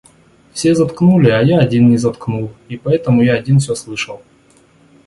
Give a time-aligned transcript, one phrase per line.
[0.53, 4.19] Все заткнули, а я один не заткнул и потому я один всё слышал.